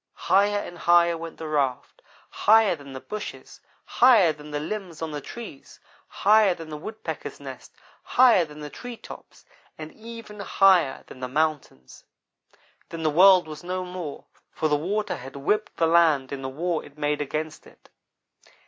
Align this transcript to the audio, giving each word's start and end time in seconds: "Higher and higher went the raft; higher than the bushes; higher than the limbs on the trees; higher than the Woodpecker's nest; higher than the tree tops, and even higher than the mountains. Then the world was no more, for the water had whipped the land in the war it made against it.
"Higher 0.31 0.57
and 0.57 0.79
higher 0.79 1.15
went 1.15 1.37
the 1.37 1.47
raft; 1.47 2.01
higher 2.31 2.75
than 2.75 2.91
the 2.93 2.99
bushes; 2.99 3.61
higher 3.85 4.33
than 4.33 4.49
the 4.49 4.59
limbs 4.59 4.99
on 4.99 5.11
the 5.11 5.21
trees; 5.21 5.79
higher 6.07 6.55
than 6.55 6.69
the 6.69 6.77
Woodpecker's 6.77 7.39
nest; 7.39 7.75
higher 8.01 8.43
than 8.43 8.61
the 8.61 8.71
tree 8.71 8.97
tops, 8.97 9.45
and 9.77 9.91
even 9.91 10.39
higher 10.39 11.03
than 11.05 11.19
the 11.19 11.27
mountains. 11.27 12.03
Then 12.89 13.03
the 13.03 13.11
world 13.11 13.47
was 13.47 13.63
no 13.63 13.85
more, 13.85 14.25
for 14.51 14.67
the 14.67 14.75
water 14.75 15.17
had 15.17 15.35
whipped 15.35 15.77
the 15.77 15.85
land 15.85 16.31
in 16.31 16.41
the 16.41 16.49
war 16.49 16.83
it 16.83 16.97
made 16.97 17.21
against 17.21 17.67
it. 17.67 17.91